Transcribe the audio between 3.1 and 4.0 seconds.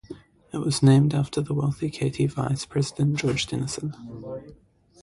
George Denison.